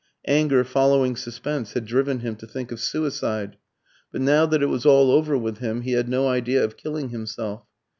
[0.25, 3.57] Anger following suspense had driven him to think of suicide;
[4.11, 7.09] but now that it was all over with him, he had no idea of killing
[7.09, 7.67] himself.